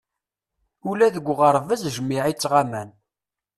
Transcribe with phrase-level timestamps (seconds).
[0.89, 2.89] Ula deg uɣerbaz jmiɛ i ttɣaman.